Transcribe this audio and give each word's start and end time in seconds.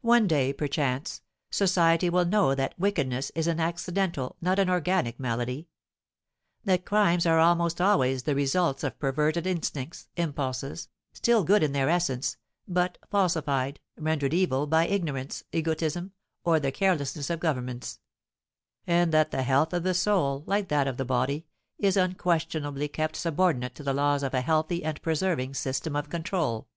One 0.00 0.26
day, 0.26 0.54
perchance, 0.54 1.20
society 1.50 2.08
will 2.08 2.24
know 2.24 2.54
that 2.54 2.74
wickedness 2.78 3.28
is 3.34 3.46
an 3.46 3.60
accidental, 3.60 4.36
not 4.40 4.58
an 4.58 4.70
organic 4.70 5.20
malady; 5.20 5.68
that 6.64 6.86
crimes 6.86 7.26
are 7.26 7.38
almost 7.38 7.78
always 7.78 8.22
the 8.22 8.34
results 8.34 8.82
of 8.82 8.98
perverted 8.98 9.46
instincts, 9.46 10.08
impulses, 10.16 10.88
still 11.12 11.44
good 11.44 11.62
in 11.62 11.72
their 11.72 11.90
essence, 11.90 12.38
but 12.66 12.96
falsified, 13.10 13.78
rendered 13.98 14.32
evil, 14.32 14.66
by 14.66 14.86
ignorance, 14.86 15.44
egotism, 15.52 16.12
or 16.44 16.58
the 16.58 16.72
carelessness 16.72 17.28
of 17.28 17.38
governments; 17.38 18.00
and 18.86 19.12
that 19.12 19.32
the 19.32 19.42
health 19.42 19.74
of 19.74 19.82
the 19.82 19.92
soul, 19.92 20.44
like 20.46 20.68
that 20.68 20.88
of 20.88 20.96
the 20.96 21.04
body, 21.04 21.44
is 21.76 21.98
unquestionably 21.98 22.88
kept 22.88 23.16
subordinate 23.16 23.74
to 23.74 23.82
the 23.82 23.92
laws 23.92 24.22
of 24.22 24.32
a 24.32 24.40
healthy 24.40 24.82
and 24.82 25.02
preserving 25.02 25.52
system 25.52 25.94
of 25.94 26.08
control. 26.08 26.70